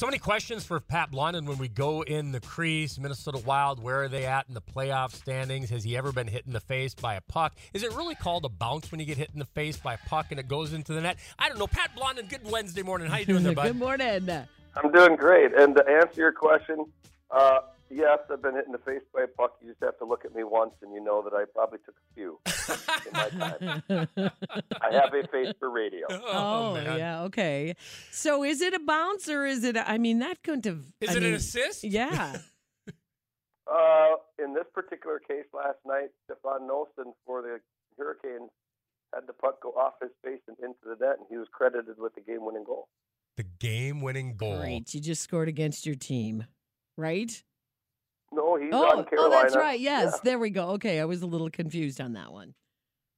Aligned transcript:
So 0.00 0.06
many 0.06 0.16
questions 0.16 0.64
for 0.64 0.80
Pat 0.80 1.10
Blondin 1.10 1.44
when 1.44 1.58
we 1.58 1.68
go 1.68 2.00
in 2.00 2.32
the 2.32 2.40
crease. 2.40 2.98
Minnesota 2.98 3.36
Wild, 3.44 3.82
where 3.82 4.04
are 4.04 4.08
they 4.08 4.24
at 4.24 4.48
in 4.48 4.54
the 4.54 4.62
playoff 4.62 5.12
standings? 5.12 5.68
Has 5.68 5.84
he 5.84 5.94
ever 5.94 6.10
been 6.10 6.26
hit 6.26 6.46
in 6.46 6.54
the 6.54 6.60
face 6.60 6.94
by 6.94 7.16
a 7.16 7.20
puck? 7.20 7.54
Is 7.74 7.82
it 7.82 7.94
really 7.94 8.14
called 8.14 8.46
a 8.46 8.48
bounce 8.48 8.90
when 8.90 8.98
you 8.98 9.04
get 9.04 9.18
hit 9.18 9.28
in 9.34 9.38
the 9.38 9.44
face 9.44 9.76
by 9.76 9.92
a 9.92 9.98
puck 10.08 10.28
and 10.30 10.40
it 10.40 10.48
goes 10.48 10.72
into 10.72 10.94
the 10.94 11.02
net? 11.02 11.18
I 11.38 11.50
don't 11.50 11.58
know. 11.58 11.66
Pat 11.66 11.94
Blondin, 11.94 12.28
good 12.28 12.50
Wednesday 12.50 12.82
morning. 12.82 13.10
How 13.10 13.18
you 13.18 13.26
doing 13.26 13.42
there, 13.42 13.52
bud? 13.54 13.66
Good 13.66 13.76
morning. 13.76 14.30
I'm 14.74 14.90
doing 14.90 15.16
great. 15.16 15.52
And 15.54 15.76
to 15.76 15.86
answer 15.86 16.18
your 16.18 16.32
question, 16.32 16.86
uh, 17.30 17.58
yes, 17.90 18.18
I've 18.30 18.42
been 18.42 18.54
hit 18.54 18.66
in 18.66 18.72
the 18.72 18.78
face 18.78 19.02
by 19.12 19.22
a 19.22 19.26
puck. 19.26 19.56
You 19.60 19.70
just 19.70 19.82
have 19.82 19.98
to 19.98 20.04
look 20.04 20.24
at 20.24 20.34
me 20.34 20.44
once, 20.44 20.72
and 20.82 20.92
you 20.94 21.02
know 21.02 21.22
that 21.22 21.34
I 21.34 21.44
probably 21.52 21.78
took 21.84 21.96
a 21.96 22.14
few 22.14 22.38
in 23.06 23.12
my 23.12 23.28
time. 23.28 23.82
I 24.80 24.94
have 24.94 25.12
a 25.12 25.26
face 25.28 25.54
for 25.58 25.70
radio. 25.70 26.06
Oh, 26.32 26.74
man. 26.74 26.98
yeah, 26.98 27.22
okay. 27.22 27.74
So 28.12 28.44
is 28.44 28.60
it 28.60 28.72
a 28.72 28.78
bounce 28.78 29.28
or 29.28 29.44
is 29.44 29.64
it? 29.64 29.76
A, 29.76 29.88
I 29.88 29.98
mean, 29.98 30.20
that 30.20 30.42
couldn't 30.42 30.64
have. 30.64 30.84
Is 31.00 31.10
I 31.10 31.12
it 31.14 31.16
mean, 31.16 31.28
an 31.30 31.34
assist? 31.34 31.84
Yeah. 31.84 32.38
Uh, 33.70 34.16
in 34.42 34.52
this 34.52 34.64
particular 34.74 35.20
case 35.20 35.44
last 35.54 35.78
night, 35.86 36.08
Stefan 36.24 36.62
Noesen 36.62 37.12
for 37.24 37.40
the 37.40 37.60
Hurricanes 37.96 38.50
had 39.14 39.28
the 39.28 39.32
puck 39.32 39.62
go 39.62 39.68
off 39.70 39.94
his 40.02 40.10
face 40.24 40.40
and 40.48 40.56
into 40.58 40.74
the 40.82 40.96
net, 40.98 41.18
and 41.18 41.26
he 41.30 41.36
was 41.36 41.46
credited 41.52 41.94
with 41.96 42.12
the 42.16 42.20
game-winning 42.20 42.64
goal. 42.64 42.88
The 43.36 43.44
game 43.44 44.00
winning 44.00 44.36
goal. 44.36 44.58
Great. 44.58 44.92
You 44.92 45.00
just 45.00 45.22
scored 45.22 45.48
against 45.48 45.86
your 45.86 45.94
team, 45.94 46.46
right? 46.96 47.42
No, 48.32 48.56
he's 48.56 48.70
Oh, 48.72 48.98
on 48.98 49.06
oh, 49.18 49.30
that's 49.30 49.56
right. 49.56 49.80
Yes, 49.80 50.12
Yeah. 50.14 50.20
there 50.24 50.38
we 50.38 50.50
go. 50.50 50.70
Okay, 50.70 51.00
I 51.00 51.04
was 51.04 51.22
a 51.22 51.26
little 51.26 51.50
confused 51.50 52.00
on 52.00 52.12
that 52.12 52.32
one. 52.32 52.54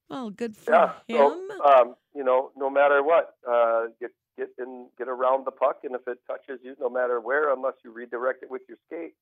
Well, 0.08 0.30
good 0.30 0.56
for 0.56 0.72
Yeah. 0.72 0.94
him. 1.06 1.50
So, 1.58 1.64
um, 1.64 1.96
you 2.14 2.24
know, 2.24 2.50
no 2.56 2.70
matter 2.70 3.02
what, 3.02 3.36
uh, 3.48 3.86
get 4.00 4.10
get 4.38 4.48
in, 4.58 4.88
get 4.96 5.08
around 5.08 5.44
the 5.44 5.50
puck, 5.50 5.80
and 5.84 5.94
if 5.94 6.08
it 6.08 6.18
touches 6.26 6.58
you, 6.64 6.74
no 6.80 6.88
matter 6.88 7.20
where, 7.20 7.52
unless 7.52 7.74
you 7.84 7.92
redirect 7.92 8.42
it 8.42 8.50
with 8.50 8.62
your 8.68 8.78
skate, 8.86 9.14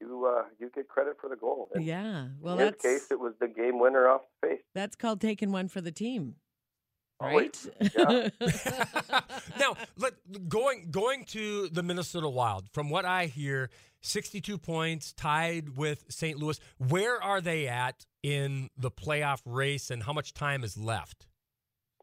you 0.00 0.24
uh, 0.26 0.44
you 0.58 0.70
get 0.74 0.88
credit 0.88 1.16
for 1.20 1.28
the 1.28 1.36
goal. 1.36 1.68
And 1.74 1.84
yeah. 1.84 2.28
Well, 2.40 2.58
in 2.58 2.68
his 2.68 2.76
case, 2.80 3.10
it 3.10 3.20
was 3.20 3.34
the 3.40 3.48
game 3.48 3.78
winner 3.78 4.08
off 4.08 4.22
the 4.40 4.48
face. 4.48 4.62
that's 4.74 4.96
called 4.96 5.20
taking 5.20 5.52
one 5.52 5.68
for 5.68 5.80
the 5.82 5.92
team, 5.92 6.36
Always. 7.20 7.68
right? 7.96 8.32
now, 9.58 9.76
let, 9.96 10.14
going 10.48 10.90
going 10.90 11.24
to 11.26 11.68
the 11.68 11.82
Minnesota 11.82 12.28
Wild. 12.28 12.68
From 12.72 12.90
what 12.90 13.04
I 13.04 13.26
hear, 13.26 13.70
sixty-two 14.00 14.58
points, 14.58 15.12
tied 15.12 15.76
with 15.76 16.04
St. 16.08 16.38
Louis. 16.38 16.60
Where 16.78 17.22
are 17.22 17.40
they 17.40 17.66
at 17.66 18.06
in 18.22 18.70
the 18.76 18.90
playoff 18.90 19.40
race, 19.44 19.90
and 19.90 20.02
how 20.02 20.12
much 20.12 20.34
time 20.34 20.62
is 20.62 20.76
left? 20.76 21.26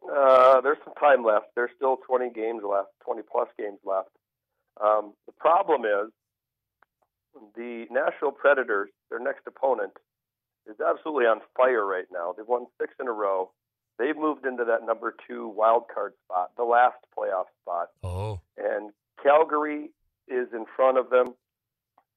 Uh, 0.03 0.61
there's 0.61 0.77
some 0.83 0.93
time 0.99 1.23
left. 1.23 1.47
There's 1.55 1.71
still 1.75 1.97
20 2.07 2.29
games 2.29 2.61
left, 2.63 2.89
20 3.03 3.21
plus 3.29 3.47
games 3.57 3.79
left. 3.83 4.09
Um, 4.81 5.13
the 5.25 5.33
problem 5.33 5.81
is 5.83 6.11
the 7.55 7.85
Nashville 7.89 8.31
Predators, 8.31 8.89
their 9.09 9.19
next 9.19 9.47
opponent, 9.47 9.93
is 10.67 10.75
absolutely 10.79 11.25
on 11.25 11.41
fire 11.55 11.85
right 11.85 12.05
now. 12.11 12.33
They've 12.35 12.47
won 12.47 12.65
six 12.79 12.93
in 12.99 13.07
a 13.07 13.11
row. 13.11 13.51
They've 13.97 14.17
moved 14.17 14.45
into 14.45 14.65
that 14.65 14.85
number 14.85 15.15
two 15.27 15.47
wild 15.47 15.83
card 15.93 16.13
spot, 16.25 16.51
the 16.57 16.63
last 16.63 16.97
playoff 17.17 17.45
spot. 17.61 17.89
Oh, 18.03 18.41
And 18.57 18.91
Calgary 19.21 19.91
is 20.27 20.47
in 20.53 20.65
front 20.75 20.97
of 20.97 21.09
them. 21.09 21.35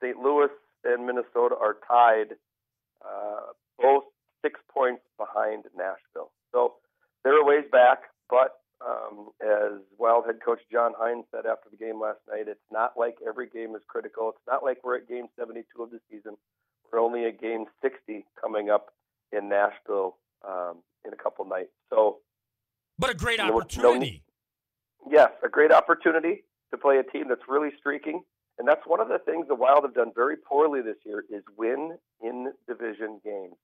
St. 0.03 0.19
Louis 0.19 0.51
and 0.85 1.07
Minnesota 1.07 1.57
are 1.61 1.77
tied, 1.87 2.37
uh, 3.05 3.53
both 3.79 4.05
six 4.43 4.61
points 4.73 5.03
behind 5.19 5.65
Nashville. 5.77 6.31
So 6.53 6.75
they're 7.25 7.41
a 7.41 7.45
ways 7.45 7.65
back, 7.71 8.03
but 8.31 8.61
um, 8.85 9.31
as 9.43 9.81
Wild 9.99 10.27
head 10.27 10.37
coach 10.45 10.61
John 10.71 10.93
Hynes 11.01 11.25
said 11.31 11.47
after 11.47 11.69
the 11.71 11.77
game 11.77 12.01
last 12.01 12.21
night, 12.29 12.47
it's 12.47 12.61
not 12.71 12.93
like 12.97 13.17
every 13.27 13.49
game 13.49 13.75
is 13.75 13.83
critical. 13.89 14.31
It's 14.31 14.47
not 14.47 14.63
like 14.63 14.79
we're 14.85 14.97
at 14.97 15.09
game 15.09 15.27
72 15.39 15.65
of 15.83 15.91
the 15.91 16.01
season. 16.11 16.37
We're 16.93 17.01
only 17.01 17.27
at 17.27 17.41
game 17.41 17.67
60 17.83 18.25
coming 18.41 18.71
up 18.71 18.93
in 19.33 19.49
Nashville 19.49 20.17
um, 20.47 20.77
in 21.09 21.15
a 21.15 21.17
couple 21.17 21.45
nights. 21.47 21.73
So 21.91 22.19
but 22.99 23.11
a 23.11 23.15
great 23.15 23.39
No- 23.39 23.49
no- 23.49 23.57
opportunity. 23.57 24.23
Yes, 25.11 25.31
a 25.43 25.49
great 25.49 25.73
opportunity 25.73 26.45
to 26.71 26.79
play 26.79 26.99
a 26.99 27.03
team 27.03 27.29
that's 27.29 27.49
really 27.49 27.71
streaking. 27.79 28.23
And 28.59 28.67
that's 28.67 28.85
one 28.87 29.01
of 29.01 29.09
the 29.09 29.19
things 29.21 29.47
the 29.47 29.55
Wild 29.55 29.85
have 29.85 29.95
done 29.95 30.13
very 30.15 30.37
poorly 30.37 30.83
this 30.83 30.97
year 31.07 31.25
is 31.31 31.43
win 31.57 31.97
in 32.21 32.53
division 32.67 33.21
games. 33.25 33.55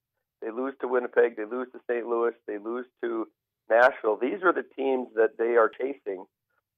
They 0.41 0.51
lose 0.51 0.75
to 0.81 0.89
Winnipeg, 0.89 1.37
they 1.37 1.45
lose 1.45 1.69
to 1.73 1.81
St. 1.91 2.07
Louis, 2.07 2.33
they 2.47 2.59
lose 2.59 2.87
to 3.03 3.27
Nashville. 3.69 4.17
These 4.17 4.43
are 4.45 4.53
the 4.53 4.63
teams 4.77 5.09
that 5.17 5.37
they 5.37 5.57
are 5.57 5.69
chasing 5.69 6.25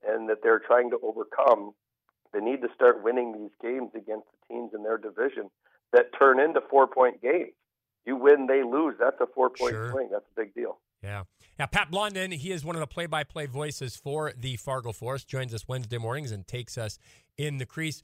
and 0.07 0.29
that 0.31 0.39
they're 0.43 0.61
trying 0.61 0.91
to 0.91 0.99
overcome. 1.03 1.73
They 2.33 2.41
need 2.41 2.63
to 2.63 2.69
start 2.75 3.03
winning 3.05 3.33
these 3.33 3.51
games 3.61 3.91
against 3.95 4.27
the 4.33 4.55
teams 4.55 4.71
in 4.75 4.83
their 4.83 4.99
division 4.99 5.51
that 5.93 6.17
turn 6.19 6.41
into 6.41 6.61
four 6.71 6.87
point 6.87 7.21
games. 7.21 7.53
You 8.07 8.17
win, 8.17 8.47
they 8.47 8.63
lose. 8.63 8.95
That's 8.99 9.21
a 9.21 9.27
four 9.27 9.51
point 9.51 9.73
Sure. 9.73 9.91
swing. 9.91 10.09
That's 10.11 10.25
a 10.37 10.41
big 10.41 10.55
deal. 10.55 10.79
Yeah. 11.03 11.25
Now, 11.59 11.67
Pat 11.67 11.91
Blondin, 11.91 12.31
he 12.31 12.53
is 12.53 12.65
one 12.65 12.77
of 12.77 12.81
the 12.81 12.87
play 12.87 13.07
by 13.07 13.25
play 13.25 13.47
voices 13.47 13.97
for 13.97 14.33
the 14.37 14.57
Fargo 14.57 14.93
Force, 14.93 15.25
joins 15.25 15.53
us 15.53 15.67
Wednesday 15.69 15.99
mornings 15.99 16.31
and 16.33 16.47
takes 16.47 16.79
us 16.79 16.99
in 17.37 17.59
the 17.59 17.67
crease. 17.67 18.03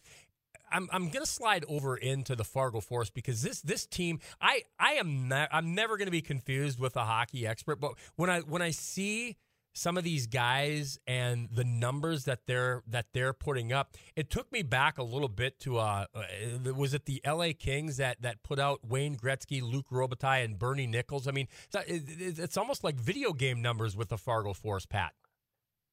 I'm, 0.71 0.89
I'm 0.93 1.05
going 1.11 1.25
to 1.25 1.31
slide 1.31 1.65
over 1.69 1.97
into 1.97 2.35
the 2.35 2.45
Fargo 2.45 2.81
Force 2.81 3.11
because 3.11 3.43
this 3.43 3.61
this 3.61 3.87
team 3.87 4.21
I 4.41 4.63
I 4.79 4.93
am 4.93 5.29
not, 5.29 5.49
I'm 5.53 5.75
never 5.75 5.97
going 5.97 6.07
to 6.07 6.13
be 6.13 6.23
confused 6.23 6.81
with 6.81 6.97
a 6.97 7.05
hockey 7.05 7.47
expert 7.47 7.77
but 7.77 7.93
when 8.17 8.31
I 8.31 8.41
when 8.41 8.63
I 8.63 8.71
see 8.71 9.37
some 9.73 9.97
of 9.97 10.05
these 10.05 10.27
guys 10.27 10.99
and 11.07 11.49
the 11.53 11.65
numbers 11.65 12.25
that 12.25 12.41
they're 12.47 12.83
that 12.87 13.07
they're 13.13 13.33
putting 13.33 13.73
up 13.73 13.97
it 14.17 14.31
took 14.31 14.51
me 14.53 14.63
back 14.63 14.99
a 14.99 15.03
little 15.03 15.29
bit 15.29 15.59
to 15.61 15.79
uh 15.79 16.07
uh, 16.15 16.75
was 16.75 16.95
it 16.95 17.07
the 17.07 17.21
LA 17.27 17.49
Kings 17.59 17.97
that 17.97 18.21
that 18.21 18.43
put 18.43 18.59
out 18.59 18.81
Wayne 18.87 19.17
Gretzky, 19.17 19.63
Luc 19.63 19.89
Robitaille 19.91 20.45
and 20.45 20.59
Bernie 20.59 20.87
Nicholls 20.87 21.27
I 21.27 21.31
mean 21.33 21.49
it's- 21.87 22.57
almost 22.57 22.85
like 22.85 22.97
video 22.97 23.33
game 23.33 23.63
numbers 23.63 23.97
with 23.97 24.09
the 24.09 24.19
Fargo 24.19 24.53
Force 24.53 24.85
Pat 24.87 25.13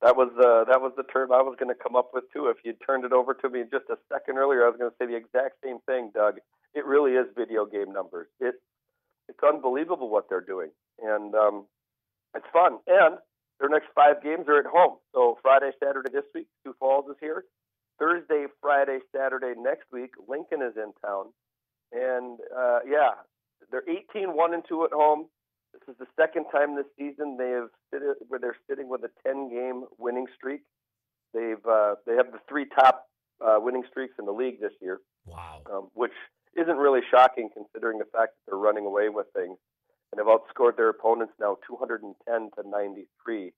That 0.01 0.15
was 0.15 0.29
uh, 0.37 0.69
that 0.69 0.81
was 0.81 0.91
the 0.97 1.03
term 1.03 1.31
I 1.31 1.41
was 1.41 1.55
going 1.59 1.73
to 1.73 1.81
come 1.81 1.95
up 1.95 2.11
with 2.13 2.25
too. 2.33 2.47
If 2.47 2.57
you 2.63 2.73
turned 2.85 3.05
it 3.05 3.11
over 3.13 3.33
to 3.33 3.49
me 3.49 3.63
just 3.71 3.85
a 3.89 3.97
second 4.11 4.37
earlier, 4.37 4.65
I 4.65 4.69
was 4.69 4.77
going 4.77 4.91
to 4.91 4.95
say 4.99 5.05
the 5.07 5.15
exact 5.15 5.55
same 5.63 5.79
thing, 5.85 6.11
Doug. 6.13 6.37
It 6.73 6.85
really 6.85 7.13
is 7.13 7.27
video 7.35 7.65
game 7.65 7.91
numbers. 7.91 8.27
It 8.39 8.55
it's 9.27 9.39
unbelievable 9.43 10.09
what 10.09 10.27
they're 10.29 10.41
doing, 10.41 10.69
and 11.01 11.33
um, 11.35 11.65
it's 12.35 12.45
fun. 12.53 12.79
And 12.87 13.17
their 13.59 13.69
next 13.69 13.87
five 13.93 14.23
games 14.23 14.47
are 14.47 14.59
at 14.59 14.65
home. 14.65 14.97
So 15.13 15.37
Friday, 15.41 15.71
Saturday 15.83 16.09
this 16.11 16.23
week, 16.33 16.47
Sioux 16.63 16.75
Falls 16.79 17.05
is 17.09 17.17
here. 17.19 17.43
Thursday, 17.99 18.45
Friday, 18.61 18.99
Saturday 19.13 19.53
next 19.57 19.91
week, 19.91 20.11
Lincoln 20.27 20.61
is 20.61 20.77
in 20.77 20.93
town, 21.05 21.25
and 21.91 22.39
uh, 22.55 22.79
yeah, 22.87 23.19
they're 23.71 23.83
18 23.89 24.35
one 24.35 24.53
and 24.53 24.63
two 24.67 24.85
at 24.85 24.91
home. 24.91 25.27
This 25.73 25.81
is 25.93 25.99
the 25.99 26.07
second 26.19 26.45
time 26.51 26.75
this 26.75 26.85
season 26.97 27.37
they 27.37 27.49
have 27.49 27.69
where 28.27 28.39
they're 28.39 28.55
sitting 28.69 28.87
with 28.87 29.01
a 29.03 29.09
10 29.27 29.49
game 29.49 29.83
winning 29.97 30.27
streak. 30.35 30.61
They've 31.33 31.63
uh, 31.69 31.95
they 32.07 32.15
have 32.15 32.31
the 32.31 32.39
three 32.47 32.65
top 32.73 33.07
uh, 33.45 33.57
winning 33.59 33.83
streaks 33.91 34.15
in 34.17 34.25
the 34.25 34.31
league 34.31 34.61
this 34.61 34.73
year, 34.81 34.99
wow 35.25 35.61
um, 35.71 35.89
which 35.93 36.13
isn't 36.55 36.77
really 36.77 37.01
shocking 37.11 37.49
considering 37.53 37.99
the 37.99 38.05
fact 38.05 38.33
that 38.33 38.41
they're 38.47 38.57
running 38.57 38.85
away 38.85 39.09
with 39.09 39.27
things 39.35 39.57
outscored 40.59 40.77
their 40.77 40.89
opponents 40.89 41.33
now 41.39 41.57
210 41.67 42.49
to 42.55 42.69
93. 42.69 43.51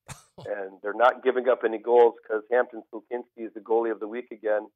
and 0.46 0.72
they're 0.82 0.94
not 0.94 1.24
giving 1.24 1.50
up 1.50 1.62
any 1.66 1.78
goals 1.78 2.16
because 2.22 2.44
Hampton 2.52 2.84
Slukynsky 2.94 3.46
is 3.46 3.54
the 3.54 3.60
goalie 3.60 3.92
of 3.92 4.00
the 4.00 4.08
week 4.08 4.32
again, 4.32 4.68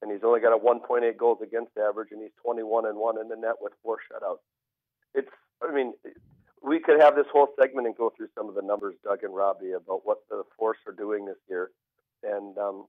and 0.00 0.10
he's 0.10 0.22
only 0.24 0.40
got 0.40 0.54
a 0.54 0.58
1.8 0.58 1.16
goals 1.16 1.38
against 1.42 1.72
average, 1.76 2.08
and 2.12 2.22
he's 2.22 2.30
21 2.42 2.86
and 2.86 2.96
one 2.96 3.20
in 3.20 3.28
the 3.28 3.36
net 3.36 3.56
with 3.60 3.72
four 3.82 3.98
shutouts. 4.10 4.38
It's 5.14 5.28
I 5.62 5.72
mean 5.72 5.92
we 6.62 6.78
could 6.78 7.00
have 7.00 7.16
this 7.16 7.26
whole 7.32 7.48
segment 7.58 7.86
and 7.86 7.96
go 7.96 8.12
through 8.16 8.28
some 8.34 8.48
of 8.48 8.54
the 8.54 8.62
numbers, 8.62 8.94
Doug 9.02 9.24
and 9.24 9.34
Robbie, 9.34 9.72
about 9.72 10.04
what 10.04 10.18
the 10.28 10.42
Force 10.58 10.78
are 10.86 10.92
doing 10.92 11.24
this 11.24 11.38
year, 11.48 11.70
and 12.22 12.56
um, 12.58 12.86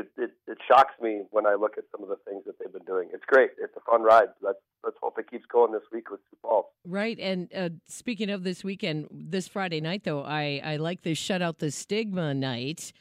it, 0.00 0.10
it 0.16 0.30
it 0.46 0.58
shocks 0.66 0.94
me 1.00 1.22
when 1.30 1.46
I 1.46 1.54
look 1.54 1.78
at 1.78 1.84
some 1.92 2.02
of 2.02 2.08
the 2.08 2.16
things 2.28 2.42
that 2.46 2.58
they've 2.58 2.72
been 2.72 2.84
doing. 2.84 3.08
It's 3.12 3.24
great. 3.26 3.50
It's 3.62 3.74
a 3.76 3.90
fun 3.90 4.02
ride. 4.02 4.28
Let's 4.40 4.58
let's 4.84 4.96
hope 5.02 5.18
it 5.18 5.30
keeps 5.30 5.44
going 5.46 5.72
this 5.72 5.82
week 5.92 6.10
with 6.10 6.20
Sioux 6.30 6.38
Falls. 6.42 6.66
Right. 6.84 7.18
And 7.18 7.48
uh, 7.54 7.70
speaking 7.86 8.30
of 8.30 8.42
this 8.42 8.64
weekend, 8.64 9.08
this 9.12 9.46
Friday 9.46 9.80
night, 9.80 10.04
though, 10.04 10.22
I, 10.22 10.60
I 10.64 10.76
like 10.76 11.02
this 11.02 11.18
Shut 11.18 11.42
Out 11.42 11.58
the 11.58 11.70
Stigma 11.70 12.34
night. 12.34 12.92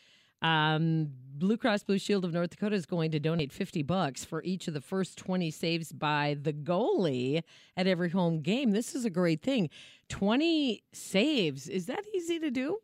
Um, 0.42 1.10
Blue 1.36 1.58
Cross 1.58 1.84
Blue 1.84 1.98
Shield 1.98 2.26
of 2.26 2.34
North 2.34 2.50
Dakota 2.52 2.76
is 2.76 2.86
going 2.86 3.12
to 3.12 3.20
donate 3.20 3.52
50 3.52 3.84
bucks 3.84 4.26
for 4.26 4.44
each 4.44 4.68
of 4.68 4.74
the 4.74 4.82
first 4.82 5.18
20 5.18 5.52
saves 5.52 5.92
by 5.92 6.38
the 6.42 6.54
goalie 6.54 7.44
at 7.76 7.88
every 7.88 8.10
home 8.10 8.42
game. 8.42 8.72
This 8.72 8.96
is 8.96 9.06
a 9.06 9.10
great 9.10 9.42
thing. 9.42 9.70
20 10.10 10.84
saves. 10.94 11.68
Is 11.68 11.86
that 11.88 12.04
easy 12.14 12.40
to 12.40 12.52
do? 12.52 12.80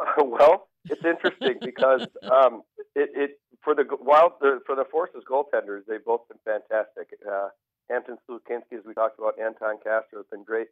Uh, 0.00 0.24
well, 0.24 0.68
it's 0.88 1.04
interesting 1.04 1.58
because 1.64 2.06
um, 2.30 2.62
it, 2.94 3.10
it 3.14 3.30
for 3.62 3.74
the 3.74 3.84
wild 4.00 4.32
the, 4.40 4.60
for 4.66 4.74
the 4.74 4.84
Forces 4.90 5.22
goaltenders, 5.30 5.82
they've 5.88 6.04
both 6.04 6.22
been 6.28 6.38
fantastic. 6.44 7.18
Uh, 7.28 7.48
Hampton 7.88 8.18
Slukynsky, 8.28 8.78
as 8.78 8.84
we 8.86 8.94
talked 8.94 9.18
about, 9.18 9.38
Anton 9.38 9.76
Castro 9.82 10.20
has 10.20 10.26
been 10.30 10.44
great, 10.44 10.68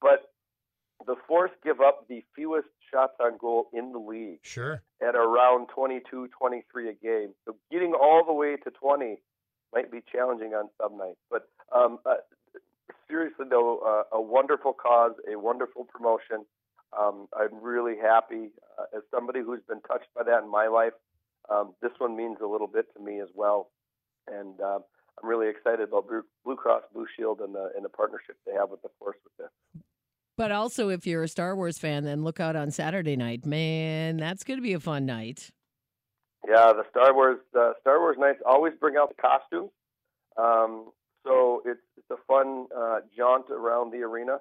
but 0.00 0.32
the 1.06 1.16
Force 1.26 1.50
give 1.64 1.80
up 1.80 2.06
the 2.08 2.22
fewest 2.36 2.68
shots 2.92 3.14
on 3.20 3.38
goal 3.38 3.68
in 3.72 3.92
the 3.92 3.98
league. 3.98 4.38
sure 4.42 4.82
at 5.02 5.14
around 5.14 5.68
22, 5.68 6.28
23 6.38 6.88
a 6.88 6.92
game. 6.92 7.30
So 7.46 7.56
getting 7.70 7.94
all 7.94 8.24
the 8.26 8.32
way 8.32 8.56
to 8.56 8.70
20 8.70 9.16
might 9.72 9.90
be 9.90 10.00
challenging 10.12 10.52
on 10.52 10.68
some 10.80 10.98
nights. 10.98 11.20
But 11.30 11.48
um, 11.74 11.98
uh, 12.04 12.16
seriously, 13.08 13.46
though, 13.48 13.78
uh, 13.78 14.16
a 14.16 14.20
wonderful 14.20 14.72
cause, 14.72 15.12
a 15.30 15.38
wonderful 15.38 15.84
promotion. 15.84 16.44
Um, 16.98 17.28
I'm 17.38 17.62
really 17.62 17.96
happy 17.96 18.50
uh, 18.78 18.96
as 18.96 19.02
somebody 19.10 19.40
who's 19.40 19.60
been 19.68 19.80
touched 19.82 20.08
by 20.14 20.24
that 20.24 20.42
in 20.42 20.50
my 20.50 20.66
life. 20.66 20.92
Um, 21.50 21.74
this 21.80 21.92
one 21.98 22.16
means 22.16 22.38
a 22.42 22.46
little 22.46 22.66
bit 22.66 22.86
to 22.94 23.02
me 23.02 23.20
as 23.20 23.28
well, 23.34 23.70
and 24.26 24.60
uh, 24.60 24.78
I'm 25.22 25.28
really 25.28 25.48
excited 25.48 25.88
about 25.88 26.06
Blue 26.44 26.56
Cross 26.56 26.82
Blue 26.92 27.06
Shield 27.16 27.40
and 27.40 27.54
the 27.54 27.70
and 27.74 27.84
the 27.84 27.88
partnership 27.88 28.36
they 28.46 28.52
have 28.52 28.70
with 28.70 28.82
the 28.82 28.88
force 28.98 29.16
with 29.24 29.36
this. 29.46 29.82
But 30.36 30.52
also, 30.52 30.88
if 30.88 31.06
you're 31.06 31.22
a 31.22 31.28
Star 31.28 31.54
Wars 31.54 31.78
fan, 31.78 32.04
then 32.04 32.24
look 32.24 32.40
out 32.40 32.56
on 32.56 32.70
Saturday 32.70 33.16
night. 33.16 33.44
Man, 33.44 34.16
that's 34.16 34.44
going 34.44 34.58
to 34.58 34.62
be 34.62 34.72
a 34.72 34.80
fun 34.80 35.06
night. 35.06 35.50
Yeah, 36.48 36.72
the 36.72 36.84
Star 36.90 37.14
Wars 37.14 37.38
uh, 37.58 37.72
Star 37.80 38.00
Wars 38.00 38.16
nights 38.18 38.40
always 38.46 38.74
bring 38.80 38.96
out 38.96 39.14
the 39.14 39.20
costumes. 39.20 39.70
Um, 40.36 40.90
so 41.24 41.62
it's 41.64 41.80
it's 41.96 42.10
a 42.10 42.16
fun 42.26 42.66
uh, 42.76 43.00
jaunt 43.16 43.50
around 43.50 43.92
the 43.92 43.98
arena 43.98 44.38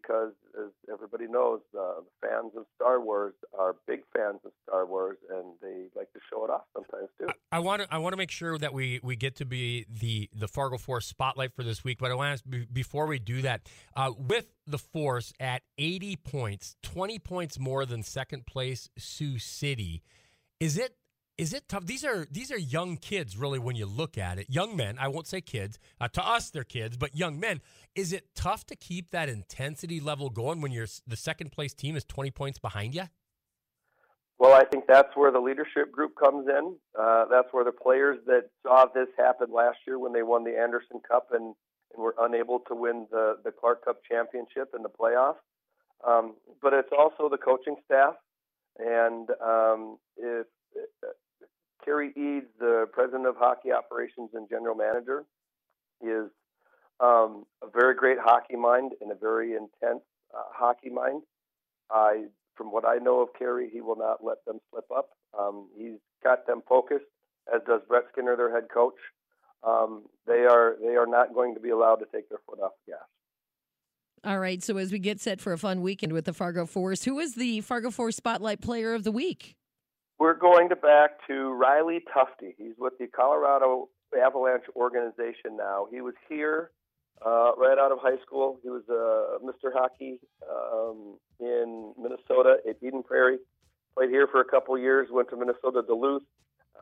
because, 0.00 0.32
as 0.58 0.70
everybody 0.92 1.26
knows, 1.26 1.60
uh, 1.78 2.00
the 2.00 2.28
fans 2.28 2.52
of 2.56 2.64
Star 2.76 3.00
Wars 3.00 3.34
are 3.58 3.76
big 3.86 4.00
fans 4.14 4.40
of 4.44 4.52
Star 4.66 4.86
Wars, 4.86 5.18
and 5.30 5.46
they 5.62 5.84
like 5.96 6.12
to 6.12 6.20
show 6.30 6.44
it 6.44 6.50
off 6.50 6.62
sometimes 6.74 7.08
too. 7.18 7.28
I 7.52 7.58
want 7.58 7.82
to 7.82 7.88
I 7.92 7.98
want 7.98 8.12
to 8.12 8.16
make 8.16 8.30
sure 8.30 8.58
that 8.58 8.72
we 8.72 9.00
we 9.02 9.16
get 9.16 9.36
to 9.36 9.44
be 9.44 9.86
the 9.88 10.28
the 10.34 10.48
Fargo 10.48 10.78
Force 10.78 11.06
spotlight 11.06 11.54
for 11.54 11.62
this 11.62 11.84
week. 11.84 11.98
But 11.98 12.10
I 12.10 12.14
want 12.14 12.42
to 12.50 12.66
before 12.66 13.06
we 13.06 13.18
do 13.18 13.42
that, 13.42 13.62
uh, 13.96 14.12
with 14.16 14.46
the 14.66 14.78
Force 14.78 15.32
at 15.40 15.62
80 15.78 16.16
points, 16.16 16.76
20 16.82 17.18
points 17.18 17.58
more 17.58 17.84
than 17.84 18.02
second 18.02 18.46
place 18.46 18.88
Sioux 18.96 19.38
City. 19.38 20.02
Is 20.58 20.78
it 20.78 20.94
is 21.40 21.54
it 21.54 21.66
tough? 21.70 21.86
These 21.86 22.04
are 22.04 22.26
these 22.30 22.52
are 22.52 22.58
young 22.58 22.98
kids, 22.98 23.34
really, 23.34 23.58
when 23.58 23.74
you 23.74 23.86
look 23.86 24.18
at 24.18 24.38
it. 24.38 24.50
Young 24.50 24.76
men. 24.76 24.98
I 25.00 25.08
won't 25.08 25.26
say 25.26 25.40
kids. 25.40 25.78
Uh, 25.98 26.06
to 26.08 26.22
us, 26.22 26.50
they're 26.50 26.64
kids, 26.64 26.98
but 26.98 27.16
young 27.16 27.40
men. 27.40 27.62
Is 27.94 28.12
it 28.12 28.34
tough 28.34 28.66
to 28.66 28.76
keep 28.76 29.10
that 29.12 29.30
intensity 29.30 30.00
level 30.00 30.28
going 30.28 30.60
when 30.60 30.70
you're 30.70 30.86
the 31.06 31.16
second 31.16 31.50
place 31.50 31.72
team 31.72 31.96
is 31.96 32.04
twenty 32.04 32.30
points 32.30 32.58
behind 32.58 32.94
you? 32.94 33.04
Well, 34.38 34.52
I 34.52 34.64
think 34.64 34.84
that's 34.86 35.16
where 35.16 35.32
the 35.32 35.40
leadership 35.40 35.90
group 35.90 36.12
comes 36.22 36.46
in. 36.46 36.76
Uh, 36.98 37.24
that's 37.30 37.48
where 37.52 37.64
the 37.64 37.72
players 37.72 38.18
that 38.26 38.50
saw 38.62 38.84
this 38.94 39.08
happen 39.16 39.48
last 39.50 39.78
year 39.86 39.98
when 39.98 40.12
they 40.12 40.22
won 40.22 40.44
the 40.44 40.58
Anderson 40.58 41.00
Cup 41.08 41.28
and, 41.32 41.54
and 41.94 42.02
were 42.04 42.14
unable 42.20 42.60
to 42.68 42.74
win 42.74 43.06
the 43.10 43.38
the 43.42 43.50
Clark 43.50 43.86
Cup 43.86 44.02
championship 44.06 44.74
in 44.76 44.82
the 44.82 44.90
playoffs. 44.90 45.40
Um, 46.06 46.34
but 46.60 46.74
it's 46.74 46.92
also 46.92 47.30
the 47.30 47.38
coaching 47.38 47.76
staff, 47.86 48.16
and 48.78 49.30
um, 49.42 49.96
if 50.18 50.46
Cary 51.84 52.12
Eades, 52.16 52.46
the 52.58 52.86
president 52.92 53.26
of 53.26 53.36
hockey 53.36 53.72
operations 53.72 54.30
and 54.34 54.48
general 54.48 54.74
manager, 54.74 55.24
is 56.00 56.30
um, 57.00 57.44
a 57.62 57.70
very 57.72 57.94
great 57.94 58.18
hockey 58.20 58.56
mind 58.56 58.92
and 59.00 59.10
a 59.10 59.14
very 59.14 59.52
intense 59.52 60.02
uh, 60.34 60.42
hockey 60.52 60.90
mind. 60.90 61.22
I, 61.90 62.24
from 62.54 62.72
what 62.72 62.86
I 62.86 62.96
know 62.96 63.20
of 63.20 63.28
Cary, 63.38 63.68
he 63.72 63.80
will 63.80 63.96
not 63.96 64.24
let 64.24 64.44
them 64.46 64.58
slip 64.70 64.84
up. 64.94 65.10
Um, 65.38 65.68
he's 65.76 65.98
got 66.22 66.46
them 66.46 66.62
focused, 66.68 67.06
as 67.52 67.62
does 67.66 67.80
Brett 67.88 68.04
Skinner, 68.12 68.36
their 68.36 68.52
head 68.52 68.68
coach. 68.72 68.94
Um, 69.66 70.04
they 70.26 70.46
are 70.46 70.76
they 70.80 70.96
are 70.96 71.06
not 71.06 71.34
going 71.34 71.54
to 71.54 71.60
be 71.60 71.70
allowed 71.70 71.96
to 71.96 72.06
take 72.12 72.28
their 72.28 72.38
foot 72.46 72.60
off 72.60 72.72
the 72.86 72.92
gas. 72.92 73.00
All 74.24 74.38
right. 74.38 74.62
So 74.62 74.76
as 74.76 74.92
we 74.92 74.98
get 74.98 75.20
set 75.20 75.40
for 75.40 75.52
a 75.52 75.58
fun 75.58 75.80
weekend 75.80 76.12
with 76.12 76.26
the 76.26 76.32
Fargo 76.32 76.66
Force, 76.66 77.04
who 77.04 77.18
is 77.18 77.34
the 77.34 77.60
Fargo 77.62 77.90
Force 77.90 78.16
Spotlight 78.16 78.60
Player 78.60 78.94
of 78.94 79.04
the 79.04 79.12
Week? 79.12 79.56
We're 80.20 80.34
going 80.34 80.68
to 80.68 80.76
back 80.76 81.12
to 81.28 81.50
Riley 81.54 82.04
Tufte. 82.14 82.52
He's 82.58 82.74
with 82.76 82.92
the 82.98 83.06
Colorado 83.06 83.88
Avalanche 84.14 84.64
organization 84.76 85.56
now. 85.56 85.86
He 85.90 86.02
was 86.02 86.12
here 86.28 86.72
uh, 87.24 87.52
right 87.56 87.78
out 87.78 87.90
of 87.90 88.00
high 88.02 88.20
school. 88.26 88.60
He 88.62 88.68
was 88.68 88.82
uh, 88.90 89.42
Mr. 89.42 89.72
Hockey 89.72 90.20
um, 90.46 91.16
in 91.40 91.94
Minnesota 91.98 92.58
at 92.68 92.76
Eden 92.86 93.02
Prairie. 93.02 93.38
Played 93.96 94.10
here 94.10 94.26
for 94.26 94.42
a 94.42 94.44
couple 94.44 94.76
years. 94.76 95.08
Went 95.10 95.30
to 95.30 95.38
Minnesota 95.38 95.80
Duluth. 95.86 96.24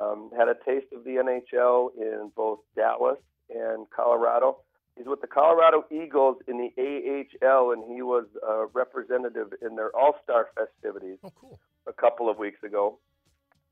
Um, 0.00 0.31
had 0.37 0.49
a 0.49 0.56
taste 0.67 0.93
of 0.93 1.05
the 1.05 1.23
NHL 1.23 1.90
in 1.96 2.32
both 2.35 2.58
Dallas 2.75 3.20
and 3.50 3.87
Colorado. 3.94 4.56
He's 4.96 5.06
with 5.06 5.20
the 5.20 5.29
Colorado 5.29 5.85
Eagles 5.93 6.38
in 6.49 6.58
the 6.58 6.70
AHL, 6.76 7.70
and 7.70 7.85
he 7.85 8.02
was 8.02 8.26
a 8.44 8.67
representative 8.75 9.52
in 9.62 9.76
their 9.76 9.94
All 9.96 10.17
Star 10.25 10.49
festivities 10.56 11.19
oh, 11.23 11.31
cool. 11.40 11.61
a 11.87 11.93
couple 11.93 12.29
of 12.29 12.37
weeks 12.37 12.64
ago 12.64 12.99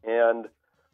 and 0.04 0.46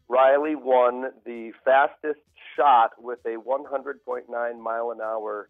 Riley 0.08 0.54
won 0.54 1.10
the 1.25 1.52
fastest 1.64 2.20
shot 2.56 2.90
with 2.99 3.20
a 3.25 3.37
100.9 3.37 4.60
mile 4.60 4.90
an 4.90 5.00
hour 5.00 5.49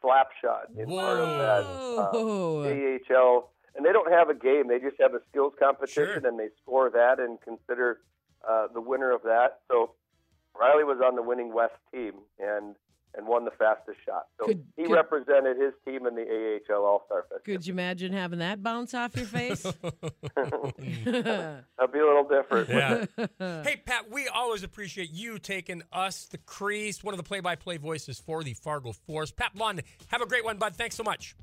slap 0.00 0.28
shot 0.40 0.68
in 0.76 0.88
Whoa. 0.88 1.00
part 1.00 1.18
of 1.18 1.38
that 1.38 3.14
uh, 3.14 3.16
AHL. 3.16 3.50
And 3.74 3.84
they 3.86 3.92
don't 3.92 4.10
have 4.10 4.28
a 4.28 4.34
game; 4.34 4.66
they 4.66 4.80
just 4.80 4.96
have 5.00 5.14
a 5.14 5.20
skills 5.30 5.52
competition, 5.58 6.20
sure. 6.20 6.26
and 6.26 6.38
they 6.38 6.48
score 6.62 6.90
that 6.90 7.20
and 7.20 7.40
consider 7.40 8.00
uh, 8.48 8.66
the 8.72 8.80
winner 8.80 9.12
of 9.12 9.22
that. 9.22 9.60
So 9.70 9.92
Riley 10.58 10.84
was 10.84 10.98
on 11.04 11.14
the 11.14 11.22
winning 11.22 11.52
West 11.54 11.74
team, 11.92 12.14
and 12.40 12.74
and 13.18 13.26
won 13.26 13.44
the 13.44 13.50
fastest 13.50 13.98
shot. 14.06 14.28
So 14.38 14.46
could, 14.46 14.64
he 14.76 14.84
could, 14.84 14.92
represented 14.92 15.56
his 15.58 15.74
team 15.84 16.06
in 16.06 16.14
the 16.14 16.22
AHL 16.70 16.84
All 16.84 17.02
Star 17.06 17.22
Festival. 17.22 17.40
Could 17.44 17.66
you 17.66 17.74
imagine 17.74 18.12
having 18.12 18.38
that 18.38 18.62
bounce 18.62 18.94
off 18.94 19.16
your 19.16 19.26
face? 19.26 19.62
That'd 20.32 21.92
be 21.92 21.98
a 21.98 22.06
little 22.06 22.28
different. 22.28 22.68
Yeah. 22.68 23.06
hey, 23.64 23.82
Pat, 23.84 24.10
we 24.10 24.28
always 24.28 24.62
appreciate 24.62 25.10
you 25.10 25.38
taking 25.40 25.82
us, 25.92 26.26
the 26.26 26.38
crease, 26.38 27.02
one 27.02 27.12
of 27.12 27.18
the 27.18 27.24
play 27.24 27.40
by 27.40 27.56
play 27.56 27.76
voices 27.76 28.20
for 28.20 28.44
the 28.44 28.54
Fargo 28.54 28.92
Force. 28.92 29.32
Pat 29.32 29.52
Blondin, 29.54 29.84
have 30.06 30.22
a 30.22 30.26
great 30.26 30.44
one, 30.44 30.56
bud. 30.56 30.76
Thanks 30.76 30.94
so 30.94 31.02
much. 31.02 31.34